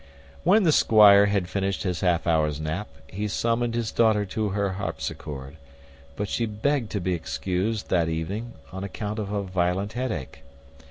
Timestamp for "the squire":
0.63-1.27